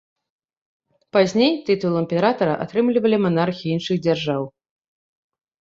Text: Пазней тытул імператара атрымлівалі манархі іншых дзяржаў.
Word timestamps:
Пазней 1.17 1.53
тытул 1.67 1.93
імператара 2.03 2.53
атрымлівалі 2.67 3.17
манархі 3.27 3.65
іншых 3.77 3.97
дзяржаў. 4.07 4.43